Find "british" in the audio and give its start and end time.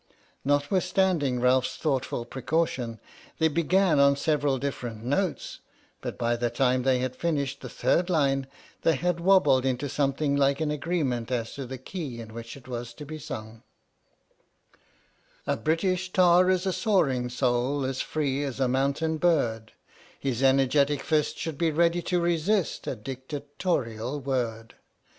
15.55-16.11